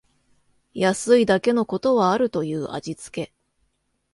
[0.73, 3.31] 安いだけのことはあるという味つけ